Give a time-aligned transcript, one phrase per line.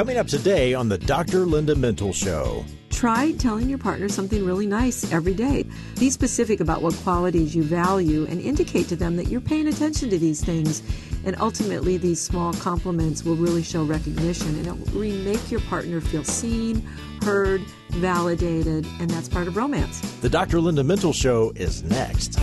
[0.00, 1.40] Coming up today on the Dr.
[1.40, 2.64] Linda Mintle Show.
[2.88, 5.66] Try telling your partner something really nice every day.
[5.98, 10.08] Be specific about what qualities you value and indicate to them that you're paying attention
[10.08, 10.82] to these things.
[11.26, 16.00] And ultimately, these small compliments will really show recognition and it will remake your partner
[16.00, 16.80] feel seen,
[17.22, 17.60] heard,
[17.90, 20.00] validated, and that's part of romance.
[20.22, 20.60] The Dr.
[20.60, 22.40] Linda Mintle Show is next.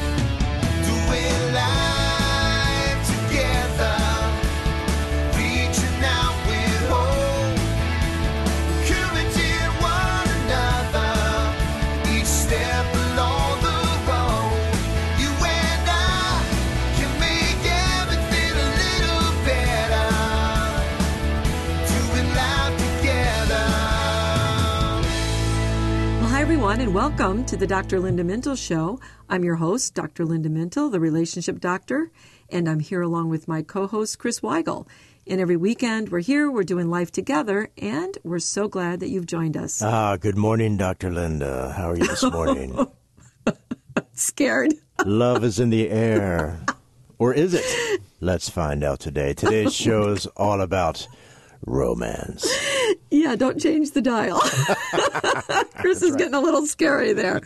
[26.68, 27.98] Everyone, and welcome to the Dr.
[27.98, 29.00] Linda Mintle Show.
[29.30, 30.26] I'm your host, Dr.
[30.26, 32.12] Linda Mintle, the relationship doctor,
[32.50, 34.86] and I'm here along with my co host, Chris Weigel.
[35.26, 39.28] And every weekend, we're here, we're doing life together, and we're so glad that you've
[39.28, 39.82] joined us.
[39.82, 41.10] Ah, good morning, Dr.
[41.10, 41.72] Linda.
[41.72, 42.86] How are you this morning?
[44.12, 44.74] Scared.
[45.06, 46.60] Love is in the air.
[47.18, 48.02] Or is it?
[48.20, 49.34] Let's find out today.
[49.34, 51.08] Today's show is all about
[51.66, 52.46] romance.
[53.10, 54.40] Yeah, don't change the dial.
[55.80, 56.20] Chris is right.
[56.20, 57.42] getting a little scary there.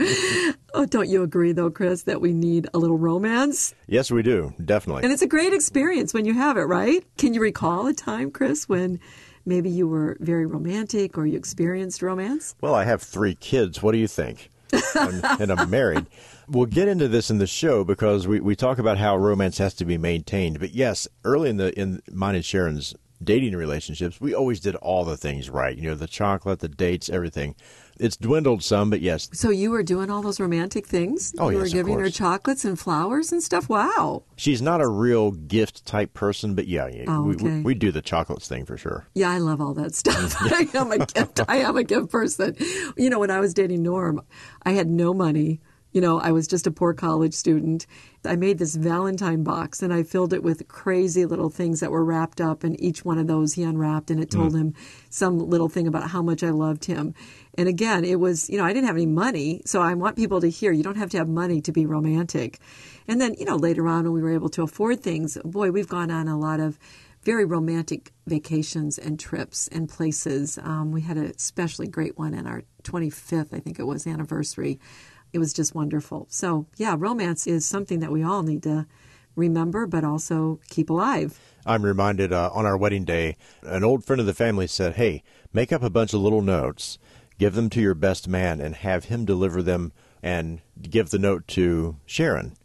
[0.73, 3.73] Oh, don't you agree, though, Chris, that we need a little romance?
[3.87, 5.03] Yes, we do, definitely.
[5.03, 7.05] And it's a great experience when you have it, right?
[7.17, 8.99] Can you recall a time, Chris, when
[9.45, 12.55] maybe you were very romantic or you experienced romance?
[12.61, 13.81] Well, I have three kids.
[13.81, 14.49] What do you think?
[14.95, 16.07] and, and I'm married.
[16.47, 19.73] We'll get into this in the show because we, we talk about how romance has
[19.75, 20.59] to be maintained.
[20.59, 25.05] But yes, early in the in mine and Sharon's dating relationships, we always did all
[25.05, 25.77] the things right.
[25.77, 27.55] You know, the chocolate, the dates, everything.
[27.99, 29.29] It's dwindled some, but yes.
[29.33, 31.35] So you were doing all those romantic things?
[31.37, 33.69] Oh, you yes, were giving her chocolates and flowers and stuff?
[33.69, 34.23] Wow.
[34.37, 37.43] She's not a real gift type person, but yeah, oh, okay.
[37.43, 39.07] we, we, we, do the chocolates thing for sure.
[39.13, 40.35] Yeah, I love all that stuff.
[40.39, 41.41] I am a gift.
[41.47, 42.55] I am a gift person.
[42.97, 44.21] You know, when I was dating Norm,
[44.63, 45.59] I had no money.
[45.91, 47.85] You know, I was just a poor college student.
[48.23, 52.05] I made this Valentine box and I filled it with crazy little things that were
[52.05, 54.59] wrapped up, and each one of those he unwrapped and it told mm.
[54.59, 54.73] him
[55.09, 57.13] some little thing about how much I loved him.
[57.57, 60.39] And again, it was, you know, I didn't have any money, so I want people
[60.41, 62.59] to hear you don't have to have money to be romantic.
[63.07, 65.89] And then, you know, later on when we were able to afford things, boy, we've
[65.89, 66.79] gone on a lot of
[67.23, 70.57] very romantic vacations and trips and places.
[70.63, 74.79] Um, we had a especially great one in our 25th, I think it was, anniversary
[75.33, 76.27] it was just wonderful.
[76.29, 78.85] So, yeah, romance is something that we all need to
[79.35, 81.39] remember, but also keep alive.
[81.65, 85.23] I'm reminded uh, on our wedding day, an old friend of the family said, Hey,
[85.53, 86.97] make up a bunch of little notes,
[87.37, 89.91] give them to your best man, and have him deliver them
[90.23, 92.55] and give the note to Sharon.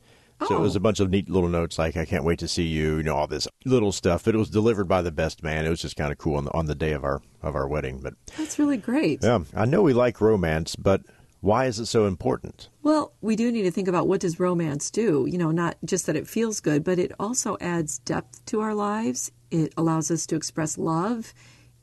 [0.46, 0.78] So it was oh.
[0.78, 3.16] a bunch of neat little notes like "I can't wait to see you," you know,
[3.16, 4.24] all this little stuff.
[4.24, 5.64] But it was delivered by the best man.
[5.64, 7.66] It was just kind of cool on the, on the day of our of our
[7.66, 8.00] wedding.
[8.02, 9.22] But that's really great.
[9.22, 11.00] Yeah, I know we like romance, but
[11.46, 12.68] why is it so important?
[12.82, 15.26] Well, we do need to think about what does romance do?
[15.30, 18.74] You know, not just that it feels good, but it also adds depth to our
[18.74, 19.30] lives.
[19.52, 21.32] It allows us to express love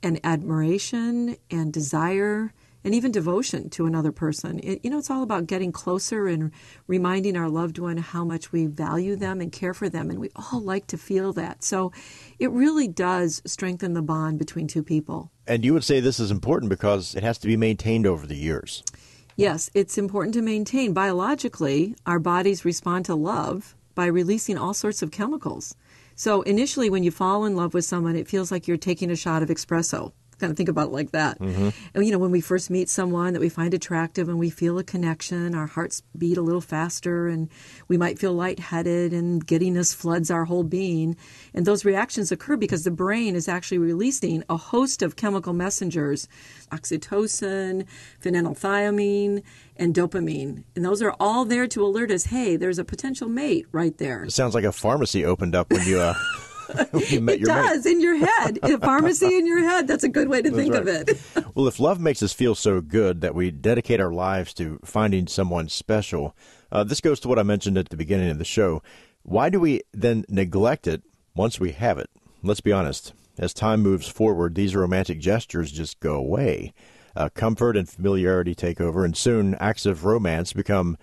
[0.02, 2.52] and admiration and desire
[2.84, 4.58] and even devotion to another person.
[4.58, 6.50] It, you know, it's all about getting closer and
[6.86, 10.10] reminding our loved one how much we value them and care for them.
[10.10, 11.64] And we all like to feel that.
[11.64, 11.90] So
[12.38, 15.30] it really does strengthen the bond between two people.
[15.46, 18.36] And you would say this is important because it has to be maintained over the
[18.36, 18.82] years.
[19.36, 20.92] Yes, it's important to maintain.
[20.92, 25.74] Biologically, our bodies respond to love by releasing all sorts of chemicals.
[26.14, 29.16] So initially, when you fall in love with someone, it feels like you're taking a
[29.16, 31.38] shot of espresso kind of think about it like that.
[31.38, 31.68] Mm-hmm.
[31.94, 34.78] And, you know, when we first meet someone that we find attractive and we feel
[34.78, 37.48] a connection, our hearts beat a little faster and
[37.88, 41.16] we might feel lightheaded and giddiness floods our whole being.
[41.52, 46.28] And those reactions occur because the brain is actually releasing a host of chemical messengers
[46.70, 47.86] oxytocin,
[48.22, 49.42] phenethylamine,
[49.76, 50.64] and dopamine.
[50.74, 54.24] And those are all there to alert us hey, there's a potential mate right there.
[54.24, 56.00] It sounds like a pharmacy opened up when you.
[56.00, 56.14] Uh...
[56.92, 57.90] it does mate.
[57.90, 58.58] in your head.
[58.62, 59.86] A pharmacy in your head.
[59.86, 60.82] That's a good way to That's think right.
[60.82, 61.20] of it.
[61.54, 65.26] well, if love makes us feel so good that we dedicate our lives to finding
[65.26, 66.36] someone special,
[66.72, 68.82] uh, this goes to what I mentioned at the beginning of the show.
[69.22, 71.02] Why do we then neglect it
[71.34, 72.10] once we have it?
[72.42, 73.12] Let's be honest.
[73.38, 76.72] As time moves forward, these romantic gestures just go away.
[77.16, 80.96] Uh, comfort and familiarity take over, and soon acts of romance become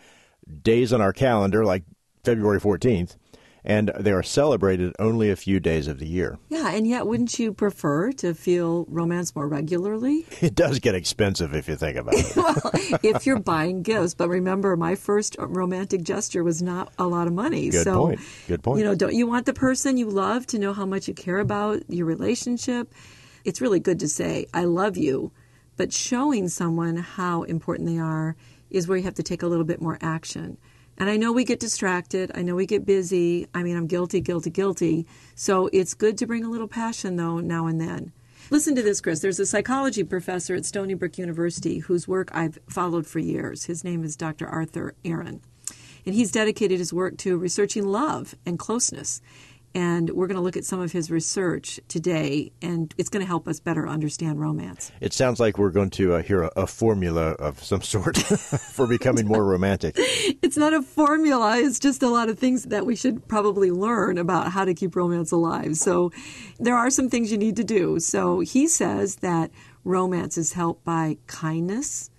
[0.62, 1.84] days on our calendar, like
[2.24, 3.16] February 14th,
[3.64, 6.40] and they are celebrated only a few days of the year.
[6.50, 10.26] Yeah, and yet wouldn't you prefer to feel romance more regularly?
[10.42, 12.36] It does get expensive if you think about it.
[12.36, 12.72] well,
[13.04, 17.34] if you're buying gifts, but remember, my first romantic gesture was not a lot of
[17.34, 17.70] money.
[17.70, 18.20] Good so, point.
[18.48, 18.80] Good point.
[18.80, 21.38] You know, don't you want the person you love to know how much you care
[21.38, 22.92] about your relationship?
[23.44, 25.32] it's really good to say, I love you,
[25.78, 28.36] but showing someone how important they are
[28.70, 30.58] is where you have to take a little bit more action.
[31.02, 32.32] And I know we get distracted.
[32.36, 33.48] I know we get busy.
[33.56, 35.08] I mean, I'm guilty, guilty, guilty.
[35.34, 38.12] So it's good to bring a little passion, though, now and then.
[38.52, 39.20] Listen to this, Chris.
[39.20, 43.64] There's a psychology professor at Stony Brook University whose work I've followed for years.
[43.64, 44.48] His name is Dr.
[44.48, 45.42] Arthur Aron.
[46.06, 49.22] And he's dedicated his work to researching love and closeness.
[49.74, 53.28] And we're going to look at some of his research today, and it's going to
[53.28, 54.92] help us better understand romance.
[55.00, 58.18] It sounds like we're going to uh, hear a, a, formula of some sort
[58.76, 59.98] for becoming more romantic.
[60.44, 64.18] It's not a formula, it's just a lot of things that we should probably learn
[64.18, 65.78] about how to keep romance alive.
[65.78, 66.12] So
[66.60, 68.00] there are some things you need to do.
[68.00, 69.52] So he says that
[69.84, 72.10] romance is helped by kindness,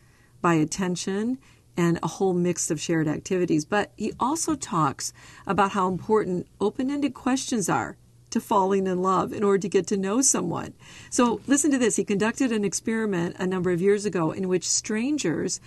[0.40, 1.38] by attention,
[1.76, 3.64] and a whole mix of shared activities.
[3.64, 5.12] But he also talks
[5.46, 7.96] about how important open ended questions are
[8.30, 10.74] to falling in love in order to get to know someone.
[11.10, 11.96] So, listen to this.
[11.96, 15.60] He conducted an experiment a number of years ago in which strangers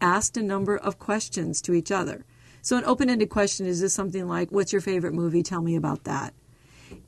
[0.00, 2.24] asked a number of questions to each other.
[2.62, 5.42] So, an open ended question is just something like, What's your favorite movie?
[5.42, 6.34] Tell me about that.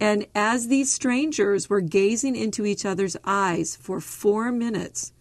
[0.00, 5.12] And as these strangers were gazing into each other's eyes for four minutes,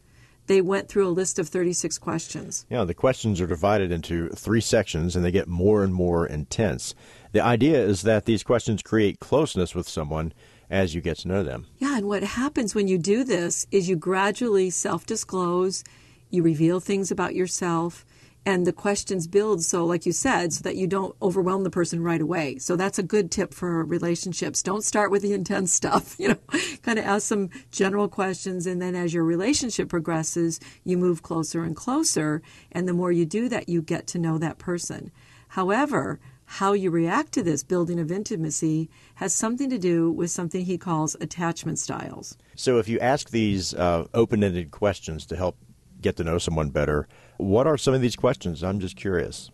[0.47, 2.65] they went through a list of 36 questions.
[2.69, 6.95] Yeah, the questions are divided into three sections and they get more and more intense.
[7.31, 10.33] The idea is that these questions create closeness with someone
[10.69, 11.67] as you get to know them.
[11.77, 15.83] Yeah, and what happens when you do this is you gradually self disclose,
[16.29, 18.05] you reveal things about yourself,
[18.45, 22.01] and the questions build so like you said so that you don't overwhelm the person
[22.01, 26.15] right away so that's a good tip for relationships don't start with the intense stuff
[26.19, 26.37] you know
[26.81, 31.63] kind of ask some general questions and then as your relationship progresses you move closer
[31.63, 32.41] and closer
[32.71, 35.11] and the more you do that you get to know that person
[35.49, 40.65] however how you react to this building of intimacy has something to do with something
[40.65, 42.37] he calls attachment styles.
[42.57, 45.55] So, if you ask these uh, open ended questions to help
[46.01, 47.07] get to know someone better.
[47.41, 48.63] What are some of these questions?
[48.63, 49.49] I'm just curious.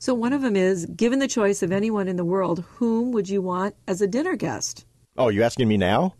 [0.00, 3.28] So, one of them is given the choice of anyone in the world, whom would
[3.28, 4.84] you want as a dinner guest?
[5.16, 6.16] Oh, you asking me now?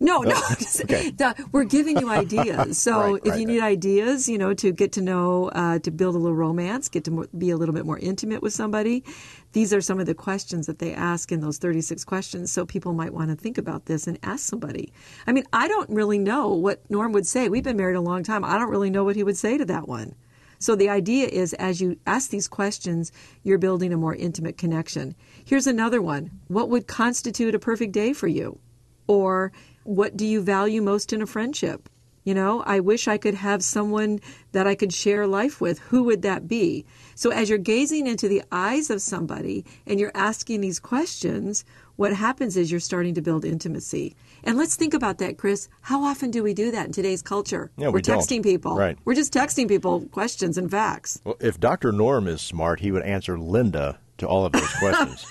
[0.00, 0.32] No, no.
[0.34, 1.12] Oh, okay.
[1.52, 2.78] We're giving you ideas.
[2.88, 3.72] So right, if right, you need right.
[3.72, 7.28] ideas, you know, to get to know, uh, to build a little romance, get to
[7.36, 9.04] be a little bit more intimate with somebody,
[9.52, 12.50] these are some of the questions that they ask in those 36 questions.
[12.50, 14.94] So people might want to think about this and ask somebody.
[15.26, 17.50] I mean, I don't really know what Norm would say.
[17.50, 18.44] We've been married a long time.
[18.44, 20.14] I don't really know what he would say to that one.
[20.58, 23.12] So the idea is as you ask these questions,
[23.42, 25.14] you're building a more intimate connection.
[25.44, 28.58] Here's another one What would constitute a perfect day for you?
[29.06, 29.52] Or
[29.84, 31.88] what do you value most in a friendship?
[32.24, 34.20] You know, I wish I could have someone
[34.52, 35.78] that I could share life with.
[35.78, 36.84] Who would that be?
[37.14, 41.64] So, as you're gazing into the eyes of somebody and you're asking these questions,
[41.98, 44.14] what happens is you're starting to build intimacy.
[44.44, 45.68] And let's think about that, Chris.
[45.80, 47.72] How often do we do that in today's culture?
[47.76, 48.44] Yeah, We're we texting don't.
[48.44, 48.76] people.
[48.76, 48.96] Right.
[49.04, 51.20] We're just texting people questions and facts.
[51.24, 51.90] Well, if Dr.
[51.90, 55.26] Norm is smart, he would answer Linda to all of those questions.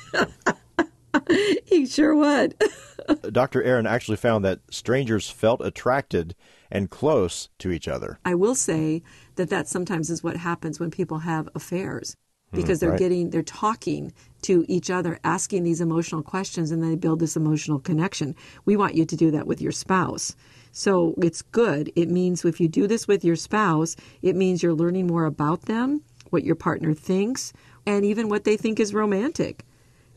[1.65, 2.61] he sure would.
[3.31, 3.63] Dr.
[3.63, 6.35] Aron actually found that strangers felt attracted
[6.69, 8.19] and close to each other.
[8.25, 9.03] I will say
[9.37, 12.17] that that sometimes is what happens when people have affairs
[12.51, 12.99] because mm, they're right.
[12.99, 17.35] getting they're talking to each other asking these emotional questions and then they build this
[17.35, 18.35] emotional connection
[18.65, 20.35] we want you to do that with your spouse
[20.71, 24.73] so it's good it means if you do this with your spouse it means you're
[24.73, 27.53] learning more about them what your partner thinks
[27.85, 29.63] and even what they think is romantic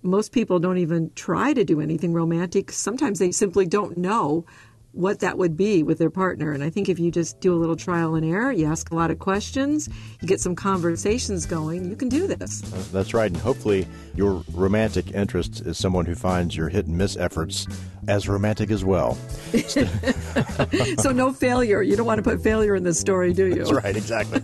[0.03, 2.73] most people don't even try to do anything romantic.
[2.73, 4.45] Sometimes they simply don't know
[4.93, 6.53] what that would be with their partner.
[6.53, 8.95] And I think if you just do a little trial and error, you ask a
[8.95, 9.89] lot of questions,
[10.21, 12.63] you get some conversations going, you can do this.
[12.73, 13.31] Uh, that's right.
[13.31, 17.67] And hopefully, your romantic interest is someone who finds your hit and miss efforts
[18.09, 19.15] as romantic as well.
[20.99, 21.83] so, no failure.
[21.83, 23.57] You don't want to put failure in this story, do you?
[23.57, 24.43] That's right, exactly.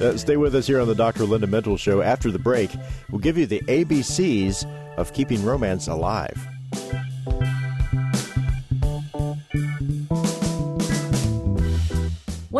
[0.00, 1.24] Uh, stay with us here on the Dr.
[1.24, 2.02] Linda Mintle Show.
[2.02, 2.70] After the break,
[3.10, 4.64] we'll give you the ABCs
[4.96, 6.46] of keeping romance alive.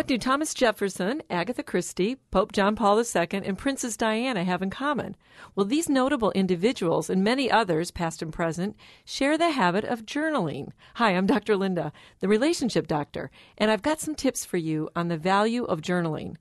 [0.08, 5.16] Do Thomas Jefferson, Agatha Christie, Pope John Paul II, and Princess Diana have in common?
[5.54, 8.74] Well, these notable individuals and many others, past and present,
[9.04, 10.70] share the habit of journaling.
[10.94, 11.58] Hi, I'm Dr.
[11.58, 15.82] Linda, the relationship doctor, and I've got some tips for you on the value of
[15.82, 16.36] journaling.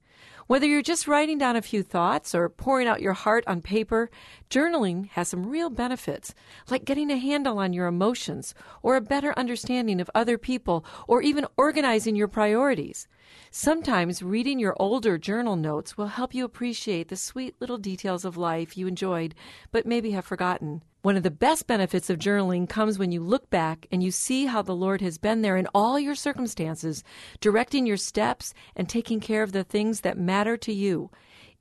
[0.47, 4.09] Whether you're just writing down a few thoughts or pouring out your heart on paper,
[4.49, 6.33] journaling has some real benefits,
[6.69, 11.21] like getting a handle on your emotions or a better understanding of other people or
[11.21, 13.09] even organizing your priorities.
[13.51, 18.35] Sometimes reading your older journal notes will help you appreciate the sweet little details of
[18.35, 19.33] life you enjoyed
[19.71, 20.83] but maybe have forgotten.
[21.01, 24.47] One of the best benefits of journaling comes when you look back and you see
[24.47, 27.05] how the Lord has been there in all your circumstances,
[27.39, 31.09] directing your steps and taking care of the things that matter to you.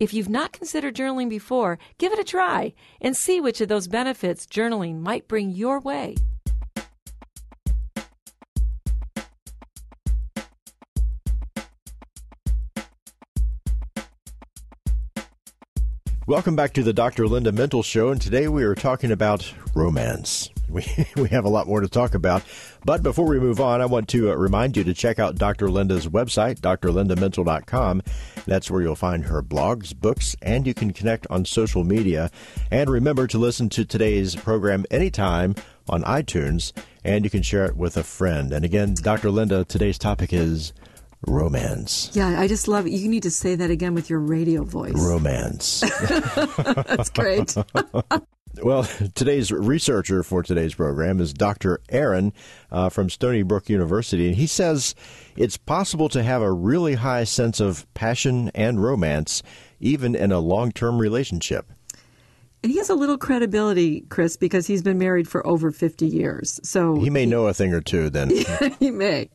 [0.00, 3.86] If you've not considered journaling before, give it a try and see which of those
[3.86, 6.16] benefits journaling might bring your way.
[16.28, 17.28] Welcome back to the Dr.
[17.28, 20.50] Linda Mintle Show, and today we are talking about romance.
[20.68, 22.42] We, we have a lot more to talk about.
[22.84, 25.70] But before we move on, I want to uh, remind you to check out Dr.
[25.70, 28.02] Linda's website, drlindamintle.com.
[28.46, 32.32] That's where you'll find her blogs, books, and you can connect on social media.
[32.72, 35.54] And remember to listen to today's program anytime
[35.88, 36.72] on iTunes,
[37.04, 38.52] and you can share it with a friend.
[38.52, 39.30] And again, Dr.
[39.30, 40.72] Linda, today's topic is
[41.26, 42.10] romance.
[42.14, 42.90] Yeah, I just love it.
[42.90, 44.94] You need to say that again with your radio voice.
[44.94, 45.80] Romance.
[46.58, 47.54] That's great.
[48.62, 51.80] well, today's researcher for today's program is Dr.
[51.88, 52.32] Aron
[52.70, 54.94] uh, from Stony Brook University, and he says
[55.36, 59.42] it's possible to have a really high sense of passion and romance
[59.80, 61.72] even in a long term relationship.
[62.66, 66.58] And he has a little credibility, Chris, because he's been married for over 50 years.
[66.64, 68.32] So he may he, know a thing or two then.
[68.80, 69.30] he may.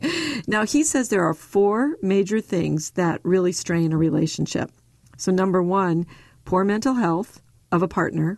[0.48, 4.70] Now, he says there are four major things that really strain a relationship.
[5.16, 6.08] So, number one,
[6.44, 8.38] poor mental health of a partner,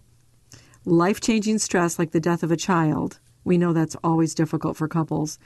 [0.86, 3.20] life changing stress like the death of a child.
[3.44, 5.40] We know that's always difficult for couples.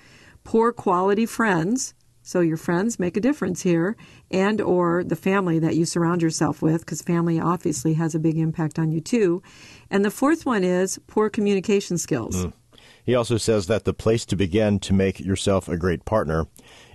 [0.43, 1.93] Poor quality friends,
[2.27, 3.95] so your friends make a difference here
[4.29, 8.37] and or the family that you surround yourself with because family obviously has a big
[8.37, 9.41] impact on you too.
[9.89, 12.45] And the fourth one is poor communication skills.
[12.45, 12.53] Mm.
[13.01, 16.47] He also says that the place to begin to make yourself a great partner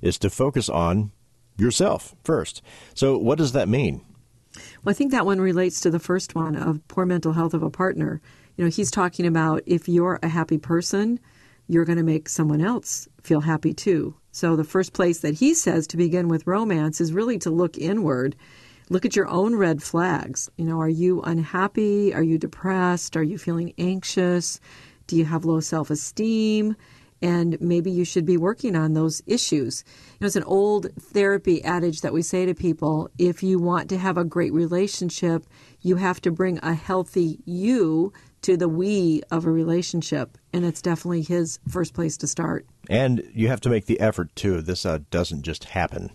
[0.03, 1.13] is to focus on
[1.57, 2.61] yourself first.
[2.93, 4.05] So what does that mean?
[4.85, 7.63] Well, I think that one relates to the first one of poor mental health of
[7.63, 8.21] a partner.
[8.59, 11.21] You know, he's talking about if you're a happy person,
[11.69, 14.15] you're going to make someone else feel happy too.
[14.31, 17.77] So, the first place that he says to begin with romance is really to look
[17.77, 18.35] inward.
[18.89, 20.51] Look at your own red flags.
[20.57, 22.13] You know, are you unhappy?
[22.15, 23.17] Are you depressed?
[23.17, 24.59] Are you feeling anxious?
[25.07, 26.77] Do you have low self esteem?
[27.21, 29.85] And maybe you should be working on those issues.
[29.87, 33.89] You know, it's an old therapy adage that we say to people if you want
[33.91, 35.47] to have a great relationship,
[35.81, 40.37] you have to bring a healthy you to the we of a relationship.
[40.53, 42.67] And it's definitely his first place to start.
[42.91, 44.61] And you have to make the effort too.
[44.61, 46.11] This uh, doesn't just happen.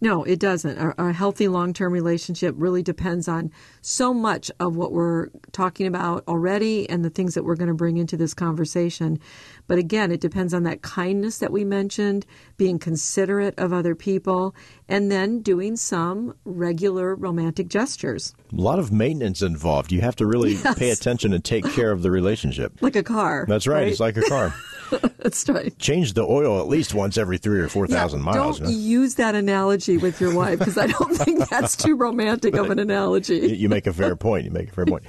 [0.00, 0.76] No, it doesn't.
[0.76, 3.50] A, a healthy long term relationship really depends on
[3.80, 7.74] so much of what we're talking about already and the things that we're going to
[7.74, 9.18] bring into this conversation.
[9.66, 12.26] But again, it depends on that kindness that we mentioned,
[12.56, 14.54] being considerate of other people,
[14.88, 18.34] and then doing some regular romantic gestures.
[18.52, 19.92] A lot of maintenance involved.
[19.92, 20.78] You have to really yes.
[20.78, 22.74] pay attention and take care of the relationship.
[22.82, 23.46] Like a car.
[23.48, 23.76] That's right.
[23.76, 23.88] right?
[23.88, 24.54] It's like a car.
[25.18, 25.76] That's right.
[25.78, 28.60] Change the oil at least once every three or four thousand yeah, miles.
[28.60, 32.70] Don't use that analogy with your wife because I don't think that's too romantic of
[32.70, 33.56] an analogy.
[33.56, 34.44] you make a fair point.
[34.44, 35.04] You make a fair point.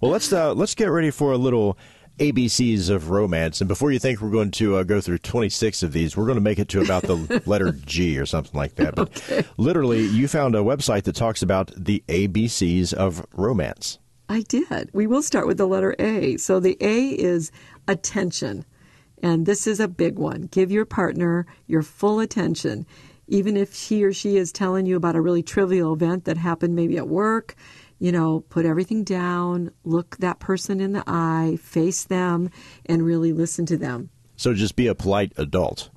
[0.00, 1.78] Well, let's uh, let's get ready for a little
[2.18, 3.60] ABCs of romance.
[3.60, 6.36] And before you think we're going to uh, go through 26 of these, we're going
[6.36, 8.94] to make it to about the letter G or something like that.
[8.94, 9.44] But okay.
[9.56, 13.98] literally, you found a website that talks about the ABCs of romance.
[14.28, 14.90] I did.
[14.92, 16.36] We will start with the letter A.
[16.36, 17.50] So the A is
[17.88, 18.64] attention.
[19.22, 20.42] And this is a big one.
[20.50, 22.86] Give your partner your full attention.
[23.28, 26.74] Even if he or she is telling you about a really trivial event that happened
[26.74, 27.54] maybe at work,
[28.00, 32.50] you know, put everything down, look that person in the eye, face them,
[32.84, 34.10] and really listen to them.
[34.36, 35.88] So just be a polite adult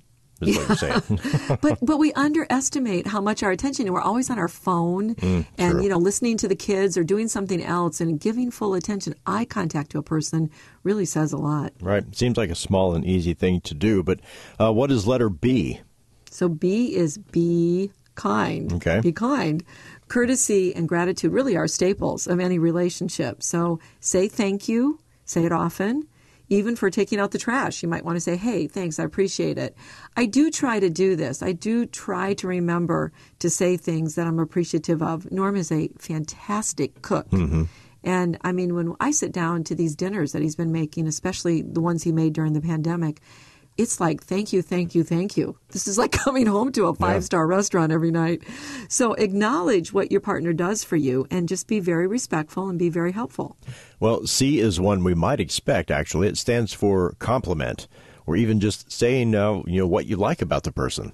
[0.42, 1.58] is what you're saying.
[1.62, 3.86] but but we underestimate how much our attention.
[3.86, 7.04] And we're always on our phone, mm, and you know, listening to the kids or
[7.04, 10.50] doing something else, and giving full attention, eye contact to a person
[10.84, 11.74] really says a lot.
[11.82, 12.04] Right.
[12.16, 14.20] Seems like a small and easy thing to do, but
[14.60, 15.82] uh, what is letter B?
[16.30, 18.74] So B is be kind.
[18.74, 19.00] Okay.
[19.02, 19.64] Be kind.
[20.08, 23.42] Courtesy and gratitude really are staples of any relationship.
[23.42, 25.00] So say thank you.
[25.26, 26.08] Say it often
[26.50, 27.82] even for taking out the trash.
[27.82, 29.76] You might want to say, hey, thanks, I appreciate it.
[30.16, 31.42] I do try to do this.
[31.42, 35.32] I do try to remember to say things that I'm appreciative of.
[35.32, 37.30] Norm is a fantastic cook.
[37.30, 37.64] Mm-hmm.
[38.04, 41.64] And I mean, when I sit down to these dinners that he's been making, especially
[41.64, 43.20] the ones he made during the pandemic,
[43.78, 46.96] it's like thank you thank you thank you this is like coming home to a
[46.96, 47.56] five star yeah.
[47.56, 48.42] restaurant every night
[48.88, 52.90] so acknowledge what your partner does for you and just be very respectful and be
[52.90, 53.58] very helpful
[54.00, 57.88] well c is one we might expect actually it stands for compliment
[58.26, 61.12] or even just saying uh, you know what you like about the person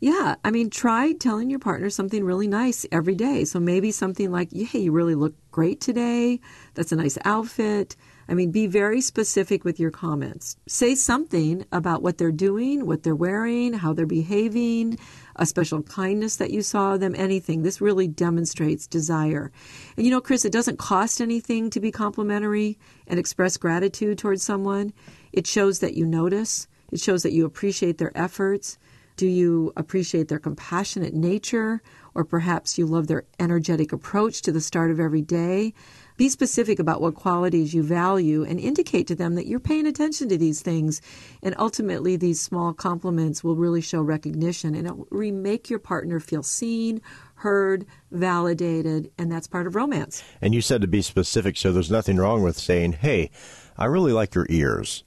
[0.00, 3.44] Yeah, I mean, try telling your partner something really nice every day.
[3.44, 6.40] So maybe something like, hey, you really look great today.
[6.74, 7.94] That's a nice outfit.
[8.28, 10.56] I mean, be very specific with your comments.
[10.66, 14.98] Say something about what they're doing, what they're wearing, how they're behaving,
[15.36, 17.62] a special kindness that you saw them, anything.
[17.62, 19.50] This really demonstrates desire.
[19.96, 24.42] And you know, Chris, it doesn't cost anything to be complimentary and express gratitude towards
[24.42, 24.92] someone.
[25.32, 28.78] It shows that you notice, it shows that you appreciate their efforts.
[29.16, 31.82] Do you appreciate their compassionate nature?
[32.14, 35.74] Or perhaps you love their energetic approach to the start of every day?
[36.16, 40.28] Be specific about what qualities you value and indicate to them that you're paying attention
[40.28, 41.00] to these things.
[41.42, 46.20] And ultimately, these small compliments will really show recognition and it will remake your partner
[46.20, 47.00] feel seen,
[47.36, 50.22] heard, validated, and that's part of romance.
[50.40, 53.30] And you said to be specific, so there's nothing wrong with saying, hey,
[53.76, 55.04] I really like your ears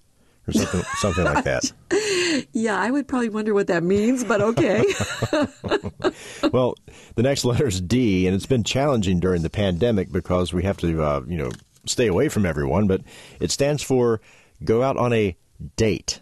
[0.48, 1.72] or something, something like that.
[2.52, 4.84] Yeah, I would probably wonder what that means, but okay.
[6.52, 6.76] well,
[7.16, 10.78] the next letter is D, and it's been challenging during the pandemic because we have
[10.78, 11.52] to, uh, you know,
[11.86, 12.88] stay away from everyone.
[12.88, 13.02] But
[13.40, 14.20] it stands for
[14.64, 15.38] go out on a
[15.78, 16.20] date.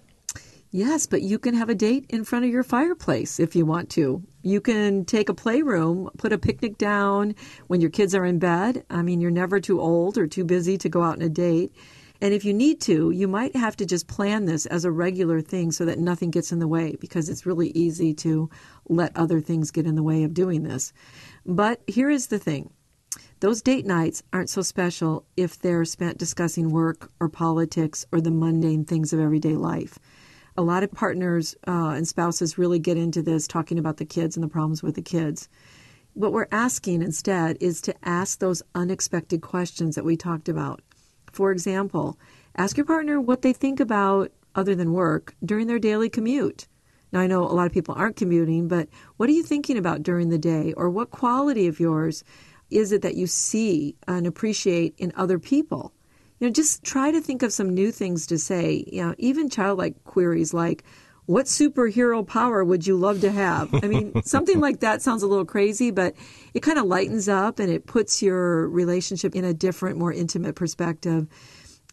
[0.76, 3.92] Yes, but you can have a date in front of your fireplace if you want
[3.92, 4.24] to.
[4.42, 7.36] You can take a playroom, put a picnic down
[7.68, 8.84] when your kids are in bed.
[8.90, 11.74] I mean, you're never too old or too busy to go out on a date.
[12.24, 15.42] And if you need to, you might have to just plan this as a regular
[15.42, 18.50] thing so that nothing gets in the way because it's really easy to
[18.88, 20.94] let other things get in the way of doing this.
[21.46, 22.72] But here is the thing
[23.42, 28.32] those date nights aren't so special if they're spent discussing work or politics or the
[28.32, 30.00] mundane things of everyday life.
[30.56, 34.38] A lot of partners uh, and spouses really get into this talking about the kids
[34.38, 35.50] and the problems with the kids.
[36.14, 40.82] What we're asking instead is to ask those unexpected questions that we talked about.
[41.34, 42.18] For example,
[42.56, 46.68] ask your partner what they think about, other than work, during their daily commute.
[47.12, 48.88] Now, I know a lot of people aren't commuting, but
[49.18, 50.74] what are you thinking about during the day?
[50.74, 52.24] Or what quality of yours
[52.70, 55.92] is it that you see and appreciate in other people?
[56.40, 58.84] You know, just try to think of some new things to say.
[58.92, 60.84] You know, even childlike queries like,
[61.26, 63.74] what superhero power would you love to have?
[63.74, 66.16] I mean, something like that sounds a little crazy, but
[66.54, 70.56] it kind of lightens up and it puts your relationship in a different, more intimate
[70.56, 71.28] perspective.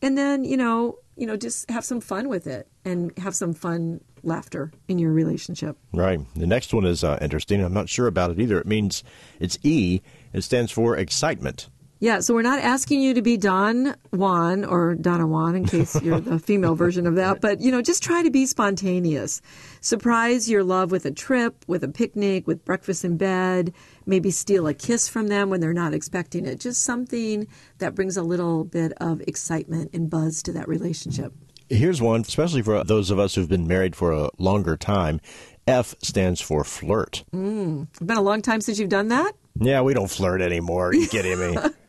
[0.02, 3.52] And then, you know, you know, just have some fun with it and have some
[3.52, 5.76] fun laughter in your relationship.
[5.92, 6.20] Right.
[6.34, 7.62] The next one is uh, interesting.
[7.62, 8.58] I'm not sure about it either.
[8.58, 9.04] It means
[9.38, 10.00] it's E.
[10.32, 11.68] It stands for excitement.
[12.02, 16.00] Yeah, so we're not asking you to be Don Juan or Donna Juan in case
[16.00, 19.42] you're the female version of that, but you know, just try to be spontaneous.
[19.82, 23.74] Surprise your love with a trip, with a picnic, with breakfast in bed,
[24.06, 26.58] maybe steal a kiss from them when they're not expecting it.
[26.58, 31.34] Just something that brings a little bit of excitement and buzz to that relationship.
[31.68, 35.20] Here's one, especially for those of us who've been married for a longer time.
[35.66, 37.24] F stands for flirt.
[37.34, 39.32] Mm, it's been a long time since you've done that?
[39.60, 40.88] Yeah, we don't flirt anymore.
[40.88, 41.58] Are you kidding me?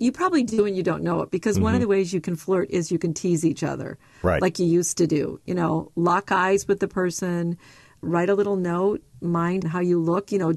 [0.00, 1.64] You probably do and you don't know it because mm-hmm.
[1.64, 1.82] one of mm-hmm.
[1.82, 3.98] the ways you can flirt is you can tease each other.
[4.22, 4.42] Right.
[4.42, 5.40] Like you used to do.
[5.44, 7.58] You know, lock eyes with the person,
[8.00, 10.32] write a little note, mind how you look.
[10.32, 10.54] You know,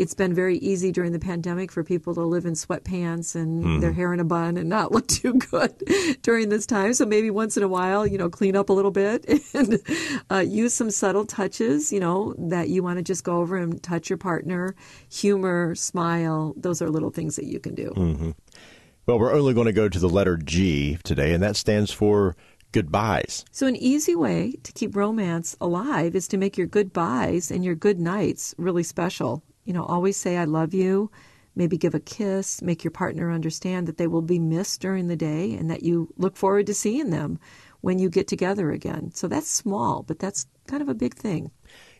[0.00, 3.80] it's been very easy during the pandemic for people to live in sweatpants and mm.
[3.82, 5.74] their hair in a bun and not look too good
[6.22, 6.94] during this time.
[6.94, 9.78] So maybe once in a while, you know, clean up a little bit and
[10.30, 13.82] uh, use some subtle touches, you know, that you want to just go over and
[13.82, 14.74] touch your partner,
[15.10, 16.54] humor, smile.
[16.56, 17.92] Those are little things that you can do.
[17.94, 18.30] Mm-hmm.
[19.10, 22.36] Well, we're only going to go to the letter G today, and that stands for
[22.70, 23.44] goodbyes.
[23.50, 27.74] So, an easy way to keep romance alive is to make your goodbyes and your
[27.74, 29.42] good nights really special.
[29.64, 31.10] You know, always say, I love you.
[31.56, 35.16] Maybe give a kiss, make your partner understand that they will be missed during the
[35.16, 37.40] day and that you look forward to seeing them
[37.80, 39.10] when you get together again.
[39.12, 41.50] So that's small, but that's kind of a big thing.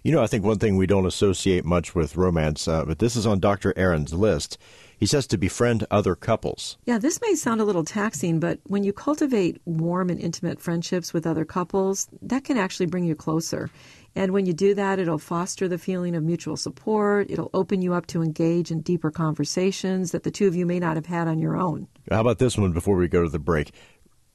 [0.04, 3.16] You know, I think one thing we don't associate much with romance, uh, but this
[3.16, 3.74] is on Dr.
[3.76, 4.58] Aron's list.
[5.00, 6.76] He says to befriend other couples.
[6.84, 11.14] Yeah, this may sound a little taxing, but when you cultivate warm and intimate friendships
[11.14, 13.70] with other couples, that can actually bring you closer.
[14.14, 17.30] And when you do that, it'll foster the feeling of mutual support.
[17.30, 20.78] It'll open you up to engage in deeper conversations that the two of you may
[20.78, 21.88] not have had on your own.
[22.10, 23.72] How about this one before we go to the break?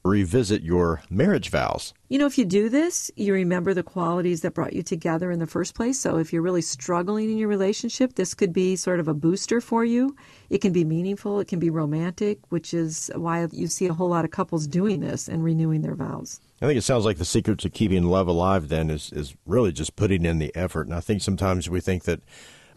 [0.06, 1.92] Revisit your marriage vows.
[2.08, 5.38] You know, if you do this, you remember the qualities that brought you together in
[5.38, 5.98] the first place.
[5.98, 9.60] So if you're really struggling in your relationship, this could be sort of a booster
[9.60, 10.16] for you.
[10.48, 14.08] It can be meaningful, it can be romantic, which is why you see a whole
[14.08, 16.40] lot of couples doing this and renewing their vows.
[16.62, 19.72] I think it sounds like the secret to keeping love alive then is, is really
[19.72, 20.86] just putting in the effort.
[20.86, 22.20] And I think sometimes we think that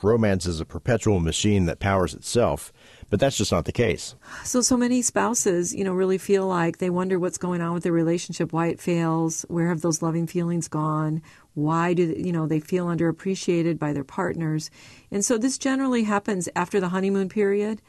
[0.04, 2.72] romance is a perpetual machine that powers itself.
[3.10, 4.14] But that's just not the case.
[4.44, 7.82] So, so many spouses, you know, really feel like they wonder what's going on with
[7.82, 11.24] their relationship, why it fails, where have those loving feelings gone,
[11.56, 14.70] why do you know they feel underappreciated by their partners,
[15.12, 17.82] and so this generally happens after the honeymoon period.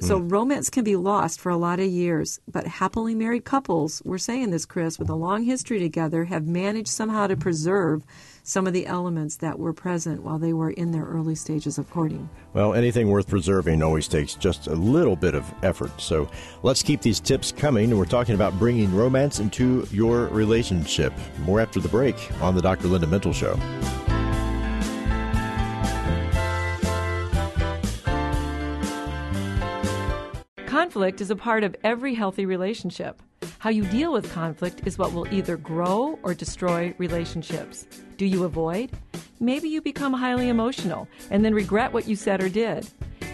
[0.00, 0.30] So mm.
[0.30, 4.50] romance can be lost for a lot of years, but happily married couples, we're saying
[4.50, 8.02] this, Chris, with a long history together, have managed somehow to preserve
[8.42, 11.88] some of the elements that were present while they were in their early stages of
[11.90, 12.28] courting.
[12.52, 15.98] Well, anything worth preserving always takes just a little bit of effort.
[16.00, 16.28] So
[16.62, 17.96] let's keep these tips coming.
[17.96, 21.12] We're talking about bringing romance into your relationship.
[21.40, 22.88] More after the break on the Dr.
[22.88, 23.58] Linda Mintle Show.
[30.94, 33.20] Conflict is a part of every healthy relationship.
[33.58, 37.84] How you deal with conflict is what will either grow or destroy relationships.
[38.16, 38.92] Do you avoid?
[39.40, 42.86] Maybe you become highly emotional and then regret what you said or did.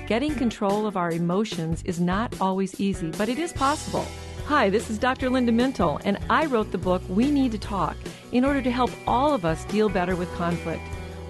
[0.07, 4.07] Getting control of our emotions is not always easy, but it is possible.
[4.47, 5.29] Hi, this is Dr.
[5.29, 7.99] Linda Mintle, and I wrote the book We Need to Talk
[8.33, 10.83] in order to help all of us deal better with conflict.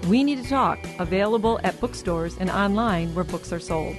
[0.07, 3.97] We Need to Talk, available at bookstores and online where books are sold.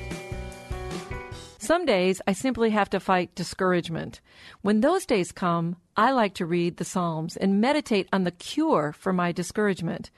[1.63, 4.21] Some days I simply have to fight discouragement.
[4.63, 8.93] When those days come, I like to read the Psalms and meditate on the cure
[8.99, 10.11] for my discouragement.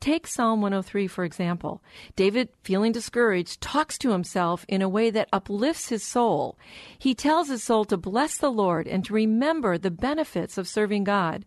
[0.00, 1.82] Take Psalm 103, for example.
[2.16, 6.56] David, feeling discouraged, talks to himself in a way that uplifts his soul.
[6.98, 11.04] He tells his soul to bless the Lord and to remember the benefits of serving
[11.04, 11.44] God.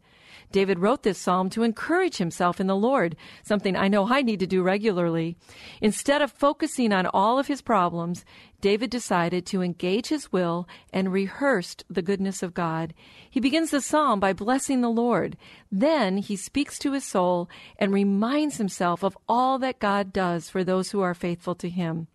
[0.51, 4.39] David wrote this psalm to encourage himself in the Lord, something I know I need
[4.39, 5.37] to do regularly.
[5.81, 8.25] Instead of focusing on all of his problems,
[8.61, 12.93] David decided to engage his will and rehearsed the goodness of God.
[13.29, 15.37] He begins the psalm by blessing the Lord.
[15.71, 20.63] Then he speaks to his soul and reminds himself of all that God does for
[20.63, 22.07] those who are faithful to him.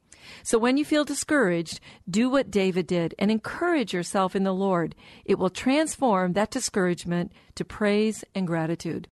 [0.43, 4.95] So when you feel discouraged, do what David did and encourage yourself in the Lord.
[5.25, 9.09] It will transform that discouragement to praise and gratitude.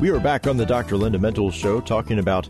[0.00, 0.96] We are back on the Dr.
[0.96, 2.46] Linda Mintle Show talking about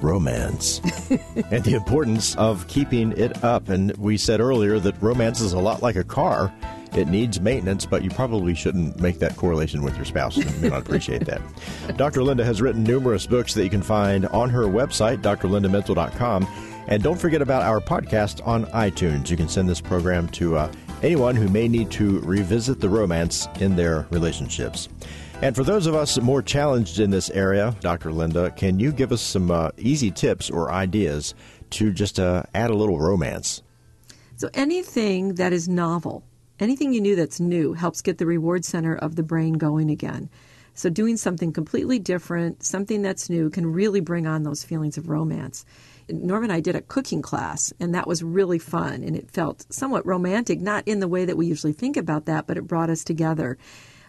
[0.00, 0.78] romance
[1.50, 3.68] and the importance of keeping it up.
[3.68, 6.52] And we said earlier that romance is a lot like a car.
[6.96, 10.36] It needs maintenance, but you probably shouldn't make that correlation with your spouse.
[10.36, 11.42] You may not appreciate that.
[11.96, 12.22] Dr.
[12.22, 16.46] Linda has written numerous books that you can find on her website, drlindamintle.com.
[16.88, 19.28] And don't forget about our podcast on iTunes.
[19.28, 23.48] You can send this program to uh, anyone who may need to revisit the romance
[23.60, 24.88] in their relationships.
[25.42, 28.10] And for those of us more challenged in this area, Dr.
[28.10, 31.34] Linda, can you give us some uh, easy tips or ideas
[31.70, 33.62] to just uh, add a little romance?
[34.36, 36.22] So, anything that is novel,
[36.60, 40.28] anything you knew that's new helps get the reward center of the brain going again.
[40.74, 45.08] So, doing something completely different, something that's new, can really bring on those feelings of
[45.08, 45.64] romance.
[46.08, 49.64] Norm and I did a cooking class, and that was really fun, and it felt
[49.70, 52.90] somewhat romantic, not in the way that we usually think about that, but it brought
[52.90, 53.56] us together.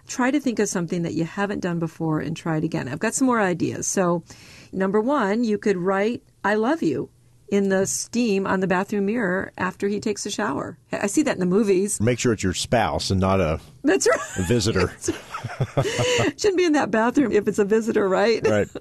[0.08, 2.88] Try to think of something that you haven't done before and try it again.
[2.88, 3.88] I've got some more ideas.
[3.88, 4.24] So,
[4.72, 7.10] number one, you could write, I love you
[7.50, 10.78] in the steam on the bathroom mirror after he takes a shower.
[10.92, 12.00] I see that in the movies.
[12.02, 14.94] Make sure it's your spouse and not a that's right a visitor.
[16.38, 18.46] Shouldn't be in that bathroom if it's a visitor, right?
[18.48, 18.68] Right.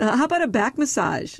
[0.00, 1.38] Uh, how about a back massage?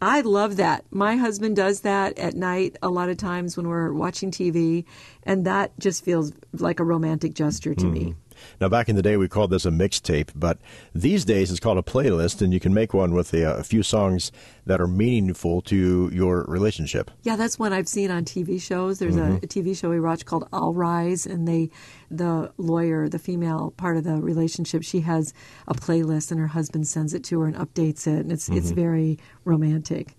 [0.00, 0.86] I love that.
[0.90, 4.86] My husband does that at night a lot of times when we're watching TV,
[5.24, 7.92] and that just feels like a romantic gesture to mm.
[7.92, 8.14] me.
[8.60, 10.58] Now, back in the day, we called this a mixtape, but
[10.94, 13.82] these days it's called a playlist, and you can make one with a, a, few
[13.82, 14.32] songs
[14.66, 17.10] that are meaningful to your relationship.
[17.22, 18.98] Yeah, that's one I've seen on TV shows.
[18.98, 19.34] There's mm-hmm.
[19.34, 21.70] a, a, TV show we watch called All Rise, and they,
[22.10, 25.32] the lawyer, the female part of the relationship, she has
[25.68, 28.58] a playlist, and her husband sends it to her and updates it, and it's mm-hmm.
[28.58, 30.16] it's very romantic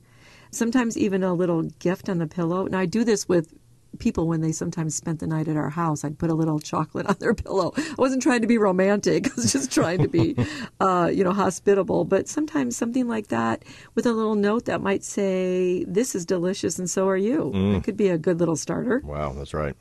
[0.51, 2.67] sometimes even a little gift on the pillow.
[2.67, 3.53] Now I do this with
[3.99, 7.05] people when they sometimes spent the night at our house i'd put a little chocolate
[7.07, 7.73] on their pillow.
[7.77, 9.27] I wasn't trying to be romantic.
[9.31, 10.35] I was just trying to be
[10.79, 12.05] uh, you know hospitable.
[12.05, 13.63] But sometimes something like that
[13.95, 17.51] with a little note that might say this is delicious and so are you.
[17.53, 17.77] Mm.
[17.77, 19.01] it could be a good little starter.
[19.03, 19.75] Wow that's right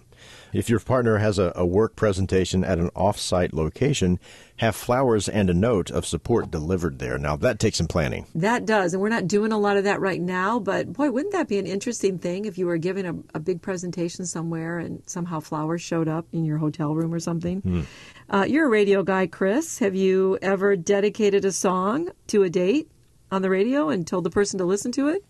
[0.53, 4.19] if your partner has a, a work presentation at an off-site location,
[4.57, 7.17] have flowers and a note of support delivered there.
[7.19, 8.27] Now, that takes some planning.
[8.35, 8.93] That does.
[8.93, 11.59] And we're not doing a lot of that right now, but boy, wouldn't that be
[11.59, 15.81] an interesting thing if you were giving a, a big presentation somewhere and somehow flowers
[15.81, 17.61] showed up in your hotel room or something?
[17.61, 17.81] Hmm.
[18.29, 19.79] Uh, you're a radio guy, Chris.
[19.79, 22.91] Have you ever dedicated a song to a date
[23.31, 25.25] on the radio and told the person to listen to it?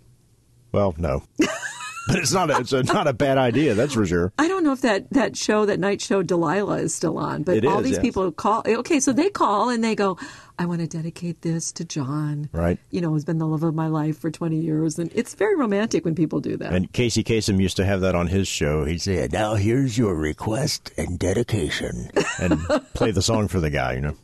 [0.73, 1.23] Well, no.
[2.11, 3.75] but it's not a, it's a, not a bad idea.
[3.75, 4.33] That's for sure.
[4.39, 7.59] I don't know if that, that show, that night show, Delilah, is still on, but
[7.59, 8.03] It all is, these yes.
[8.03, 8.63] people call.
[8.67, 10.19] Okay, so they call and they go,
[10.59, 12.51] I want to dedicate this to John.
[12.53, 12.79] Right.
[12.91, 14.99] You know, who's been the love of my life for 20 years.
[14.99, 16.75] And it's very romantic when people do that.
[16.75, 18.85] And Casey Kasem used to have that on his show.
[18.85, 22.61] He'd say, "Now here's your request and dedication," and
[22.93, 23.95] play the song for the guy.
[23.95, 24.17] You know.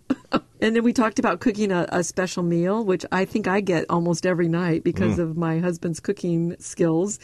[0.61, 3.85] And then we talked about cooking a, a special meal, which I think I get
[3.91, 5.23] almost every night because mm.
[5.23, 7.19] of my husband's cooking skills.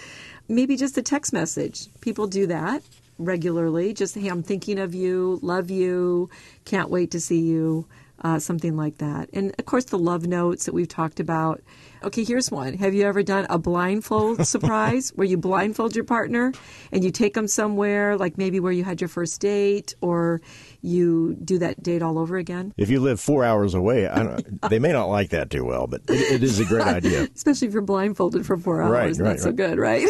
[0.48, 1.88] Maybe just a text message.
[2.00, 2.82] People do that
[3.18, 3.94] regularly.
[3.94, 6.28] Just, hey, I'm thinking of you, love you,
[6.64, 7.86] can't wait to see you,
[8.22, 9.28] uh, something like that.
[9.32, 11.60] And of course, the love notes that we've talked about.
[12.04, 12.74] Okay, here's one.
[12.78, 16.52] Have you ever done a blindfold surprise where you blindfold your partner
[16.90, 20.40] and you take them somewhere, like maybe where you had your first date, or
[20.80, 22.72] you do that date all over again?
[22.76, 25.86] If you live four hours away, I don't, they may not like that too well,
[25.86, 27.28] but it, it is a great idea.
[27.36, 29.18] especially if you're blindfolded for four hours.
[29.20, 30.08] Right, Not right, so good, right?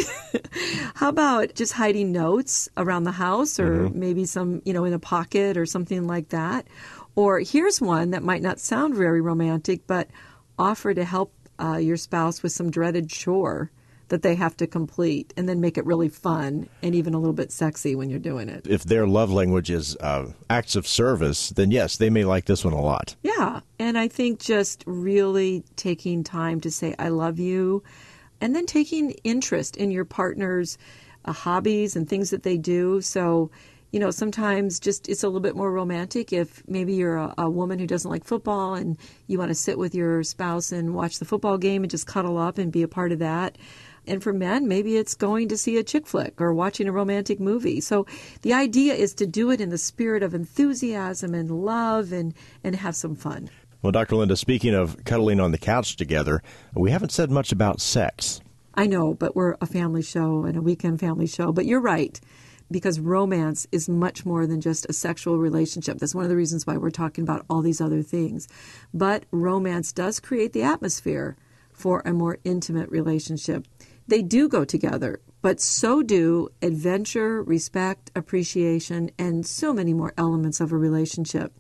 [0.95, 3.99] How about just hiding notes around the house, or Mm-hmm.
[4.01, 6.67] maybe some, you know, in a pocket or something like that?
[7.15, 10.09] Or here's one that might not sound very romantic, but
[10.59, 13.71] offer to help uh, your spouse with some dreaded chore
[14.09, 17.33] that they have to complete, and then make it really fun and even a little
[17.33, 18.67] bit sexy when you're doing it.
[18.67, 22.63] If their love language is uh, acts of service, then yes, they may like this
[22.63, 23.17] one a lot.
[23.23, 23.61] Yeah.
[23.79, 27.83] And I think just really taking time to say, I love you,
[28.39, 30.77] and then taking interest in your partner's
[31.25, 33.01] uh, hobbies and things that they do.
[33.01, 33.51] So,
[33.93, 37.51] you know, sometimes just it's a little bit more romantic if maybe you're a, a
[37.51, 41.19] woman who doesn't like football and you want to sit with your spouse and watch
[41.19, 43.59] the football game and just cuddle up and be a part of that.
[44.07, 47.39] And for men, maybe it's going to see a chick flick or watching a romantic
[47.39, 47.81] movie.
[47.81, 48.07] So
[48.41, 52.75] the idea is to do it in the spirit of enthusiasm and love and, and
[52.75, 53.51] have some fun.
[53.83, 54.17] Well, Dr.
[54.17, 56.43] Linda, speaking of cuddling on the couch together,
[56.75, 58.41] we haven't said much about sex.
[58.75, 61.53] I know, but we're a family show and a weekend family show.
[61.53, 62.19] But you're right,
[62.73, 65.99] because romance is much more than just a sexual relationship.
[65.99, 68.49] That's one of the reasons why we're talking about all these other things.
[68.93, 71.37] But romance does create the atmosphere
[71.73, 73.67] for a more intimate relationship.
[74.09, 80.61] They do go together, but so do adventure, respect, appreciation, and so many more elements
[80.61, 81.53] of a relationship.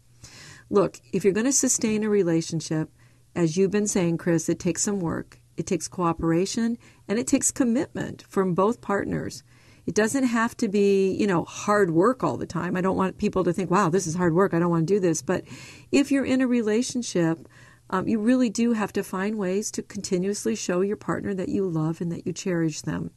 [0.70, 2.90] Look, if you're going to sustain a relationship,
[3.35, 7.51] as you've been saying, Chris, it takes some work, it takes cooperation, and it takes
[7.51, 9.42] commitment from both partners.
[9.87, 12.77] It doesn't have to be, you know, hard work all the time.
[12.77, 14.55] I don't want people to think, wow, this is hard work.
[14.55, 15.23] I don't want to do this.
[15.23, 15.45] But
[15.90, 17.49] if you're in a relationship,
[17.90, 21.68] um, you really do have to find ways to continuously show your partner that you
[21.68, 23.11] love and that you cherish them.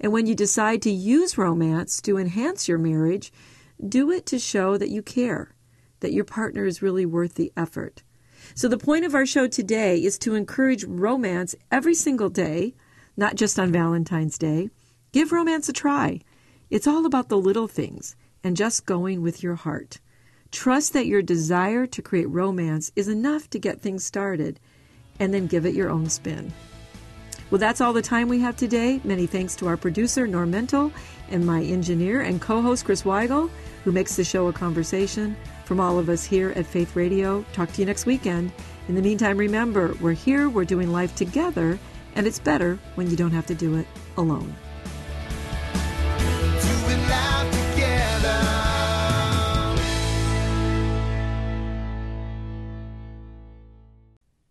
[0.00, 3.32] And when you decide to use romance to enhance your marriage,
[3.86, 5.52] do it to show that you care,
[6.00, 8.02] that your partner is really worth the effort.
[8.54, 12.74] So, the point of our show today is to encourage romance every single day,
[13.16, 14.70] not just on Valentine's Day.
[15.18, 16.20] Give romance a try.
[16.70, 19.98] It's all about the little things and just going with your heart.
[20.52, 24.60] Trust that your desire to create romance is enough to get things started,
[25.18, 26.52] and then give it your own spin.
[27.50, 29.00] Well, that's all the time we have today.
[29.02, 30.92] Many thanks to our producer, Norm Mintle,
[31.30, 33.50] and my engineer and co host, Chris Weigel,
[33.82, 35.36] who makes the show a conversation.
[35.64, 38.52] From all of us here at Faith Radio, talk to you next weekend.
[38.86, 41.76] In the meantime, remember, we're here, we're doing life together,
[42.14, 44.54] and it's better when you don't have to do it alone.